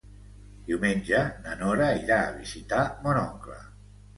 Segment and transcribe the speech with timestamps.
[0.69, 3.63] Diumenge na Nora irà a visitar mon oncle.